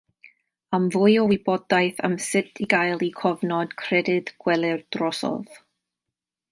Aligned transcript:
Am 0.77 0.85
fwy 0.95 1.17
o 1.23 1.25
wybodaeth 1.31 2.01
am 2.07 2.15
sut 2.29 2.63
i 2.65 2.69
gael 2.75 3.05
eich 3.09 3.15
cofnod 3.23 3.77
credyd 3.83 4.35
gweler 4.47 4.85
drosodd. 4.97 5.63